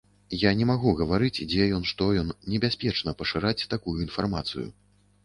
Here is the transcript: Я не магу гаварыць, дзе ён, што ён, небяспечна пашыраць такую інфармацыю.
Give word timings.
Я 0.43 0.51
не 0.59 0.65
магу 0.69 0.93
гаварыць, 1.01 1.45
дзе 1.51 1.67
ён, 1.79 1.83
што 1.91 2.07
ён, 2.21 2.31
небяспечна 2.53 3.13
пашыраць 3.21 3.67
такую 3.75 3.95
інфармацыю. 4.07 4.65